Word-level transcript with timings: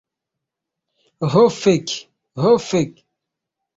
Ho 1.33 1.43
fek' 1.59 1.95
ho 2.41 2.55
fek'... 2.69 2.97